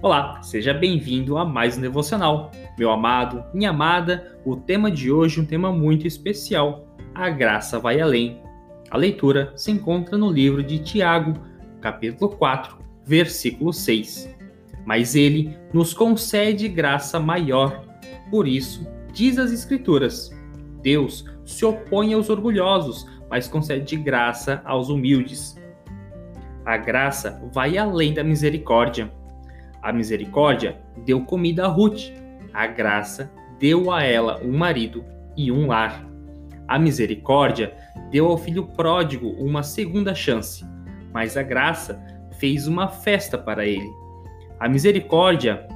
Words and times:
Olá, 0.00 0.40
seja 0.42 0.72
bem-vindo 0.72 1.36
a 1.36 1.44
mais 1.44 1.76
um 1.76 1.80
devocional. 1.80 2.52
Meu 2.78 2.88
amado, 2.92 3.44
minha 3.52 3.70
amada, 3.70 4.38
o 4.44 4.54
tema 4.54 4.92
de 4.92 5.10
hoje 5.10 5.40
é 5.40 5.42
um 5.42 5.44
tema 5.44 5.72
muito 5.72 6.06
especial. 6.06 6.86
A 7.12 7.28
graça 7.28 7.80
vai 7.80 8.00
além. 8.00 8.40
A 8.92 8.96
leitura 8.96 9.52
se 9.56 9.72
encontra 9.72 10.16
no 10.16 10.30
livro 10.30 10.62
de 10.62 10.78
Tiago, 10.78 11.34
capítulo 11.80 12.30
4, 12.30 12.78
versículo 13.04 13.72
6. 13.72 14.32
Mas 14.86 15.16
ele 15.16 15.58
nos 15.74 15.92
concede 15.92 16.68
graça 16.68 17.18
maior. 17.18 17.84
Por 18.30 18.46
isso, 18.46 18.86
diz 19.12 19.36
as 19.36 19.50
Escrituras: 19.50 20.30
Deus 20.80 21.24
se 21.44 21.64
opõe 21.64 22.14
aos 22.14 22.30
orgulhosos, 22.30 23.04
mas 23.28 23.48
concede 23.48 23.96
graça 23.96 24.62
aos 24.64 24.90
humildes. 24.90 25.60
A 26.64 26.76
graça 26.76 27.42
vai 27.52 27.76
além 27.76 28.14
da 28.14 28.22
misericórdia. 28.22 29.12
A 29.82 29.92
misericórdia 29.92 30.80
deu 31.04 31.24
comida 31.24 31.64
a 31.64 31.68
Ruth. 31.68 32.12
A 32.52 32.66
graça 32.66 33.30
deu 33.58 33.92
a 33.92 34.02
ela 34.02 34.40
um 34.42 34.56
marido 34.56 35.04
e 35.36 35.52
um 35.52 35.66
lar. 35.66 36.04
A 36.66 36.78
misericórdia 36.78 37.74
deu 38.10 38.26
ao 38.26 38.36
filho 38.36 38.66
pródigo 38.66 39.30
uma 39.38 39.62
segunda 39.62 40.14
chance, 40.14 40.64
mas 41.12 41.36
a 41.36 41.42
graça 41.42 42.02
fez 42.38 42.66
uma 42.66 42.88
festa 42.88 43.38
para 43.38 43.64
ele. 43.64 43.88
A 44.60 44.68
misericórdia 44.68 45.66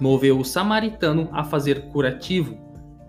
moveu 0.00 0.38
o 0.38 0.44
samaritano 0.44 1.28
a 1.32 1.44
fazer 1.44 1.88
curativo 1.88 2.58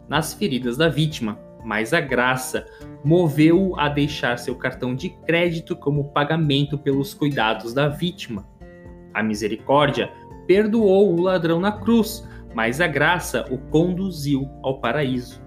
nas 0.08 0.34
feridas 0.34 0.78
da 0.78 0.88
vítima, 0.88 1.40
mas 1.64 1.94
a 1.94 2.00
graça 2.00 2.66
moveu-o 3.04 3.80
a 3.80 3.90
deixar 3.90 4.38
seu 4.38 4.56
cartão 4.56 4.94
de 4.94 5.10
crédito 5.10 5.76
como 5.76 6.12
pagamento 6.12 6.78
pelos 6.78 7.14
cuidados 7.14 7.74
da 7.74 7.88
vítima. 7.88 8.48
A 9.16 9.24
misericórdia 9.24 10.12
perdoou 10.46 11.18
o 11.18 11.22
ladrão 11.22 11.58
na 11.58 11.72
cruz, 11.72 12.28
mas 12.54 12.82
a 12.82 12.88
graça 12.88 13.46
o 13.50 13.58
conduziu 13.58 14.50
ao 14.62 14.82
paraíso. 14.82 15.42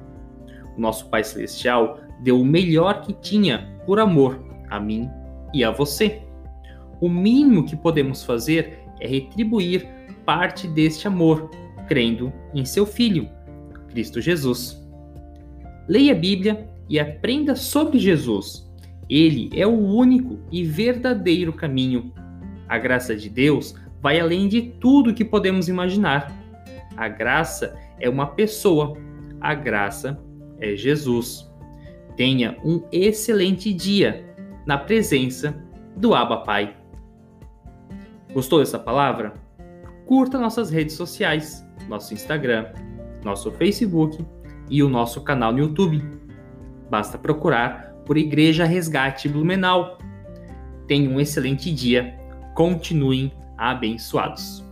O 0.75 0.81
nosso 0.81 1.11
Pai 1.11 1.23
Celestial 1.23 2.01
deu 2.23 2.41
o 2.41 2.45
melhor 2.45 3.03
que 3.03 3.13
tinha 3.13 3.79
por 3.85 4.01
amor 4.01 4.43
a 4.71 4.81
mim 4.81 5.07
e 5.53 5.63
a 5.63 5.71
você. 5.71 6.23
O 6.99 7.11
mínimo 7.11 7.67
que 7.67 7.77
podemos 7.77 8.25
fazer 8.25 8.81
é 9.01 9.07
retribuir 9.07 9.87
parte 10.25 10.67
deste 10.67 11.07
amor, 11.07 11.51
crendo 11.87 12.33
em 12.55 12.65
seu 12.65 12.87
Filho, 12.87 13.29
Cristo 13.89 14.19
Jesus. 14.19 14.83
Leia 15.87 16.13
a 16.13 16.17
Bíblia 16.17 16.69
e 16.89 16.99
aprenda 16.99 17.55
sobre 17.55 17.99
Jesus. 17.99 18.67
Ele 19.11 19.51
é 19.55 19.67
o 19.67 19.77
único 19.77 20.39
e 20.51 20.65
verdadeiro 20.65 21.53
caminho. 21.53 22.13
A 22.69 22.79
graça 22.79 23.17
de 23.17 23.29
Deus 23.29 23.75
vai 24.01 24.21
além 24.21 24.49
de 24.49 24.63
tudo 24.63 25.15
que 25.15 25.25
podemos 25.25 25.69
imaginar. 25.69 26.33
A 26.97 27.09
graça 27.09 27.77
é 28.01 28.09
uma 28.09 28.27
pessoa, 28.27 28.97
a 29.41 29.55
graça 29.55 30.21
é 30.61 30.77
Jesus. 30.77 31.49
Tenha 32.17 32.57
um 32.65 32.83
excelente 32.91 33.73
dia 33.73 34.25
na 34.67 34.77
presença 34.77 35.55
do 35.97 36.15
Abba 36.15 36.39
Pai. 36.39 36.77
Gostou 38.33 38.59
dessa 38.59 38.79
palavra? 38.79 39.35
Curta 40.07 40.39
nossas 40.39 40.71
redes 40.71 40.95
sociais, 40.95 41.65
nosso 41.89 42.13
Instagram, 42.13 42.67
nosso 43.25 43.51
Facebook 43.53 44.25
e 44.69 44.83
o 44.83 44.89
nosso 44.89 45.23
canal 45.23 45.53
no 45.53 45.61
YouTube. 45.61 46.03
Basta 46.91 47.19
procurar 47.19 47.95
por 48.05 48.17
Igreja 48.17 48.65
Resgate 48.65 49.29
Blumenau. 49.29 49.99
Tenha 50.87 51.09
um 51.11 51.21
excelente 51.21 51.73
dia. 51.73 52.19
Continuem 52.59 53.31
abençoados. 53.57 54.68